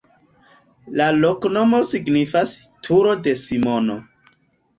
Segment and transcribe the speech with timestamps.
[1.01, 2.55] La loknomo signifas:
[2.89, 4.01] turo de Simono.